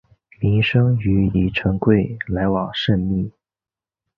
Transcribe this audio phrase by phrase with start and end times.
[0.39, 3.31] 明升与李成桂来往甚密。